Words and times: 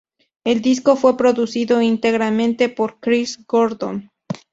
El 0.43 0.63
disco 0.63 0.95
fue 0.95 1.15
producido 1.15 1.79
íntegramente 1.79 2.69
por 2.69 2.99
Chris 2.99 3.37
Gordon. 3.47 4.09